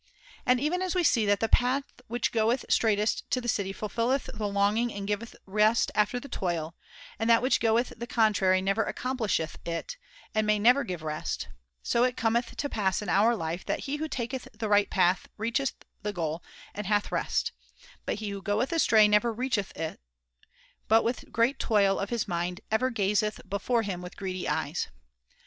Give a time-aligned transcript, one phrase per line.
[0.47, 4.35] And even as we see that the path which goeth straightest to the city fulfiUeth
[4.35, 6.73] the longing and giveth rest after the toil,
[7.19, 9.97] and that which goeth the contrary way never accomplisheth it,
[10.33, 11.49] and may never give rest,
[11.83, 15.27] so it cometh to pass in our life that he who taketh the right path
[15.37, 16.41] reacheth the goal
[16.73, 17.51] and hath rest,
[18.07, 19.99] but he who goeth astray never reacheth it,
[20.87, 24.87] but with great toil of [aooj his mind ever gazeth before him with greedy eyes.